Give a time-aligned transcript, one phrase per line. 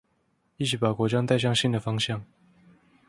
[0.57, 2.25] 一起把國家帶向新的方向